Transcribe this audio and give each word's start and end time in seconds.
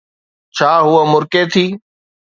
ڇا 0.55 0.71
ھوءَ 0.85 1.03
مُرڪي 1.11 1.41
ٿي؟ 1.51 1.65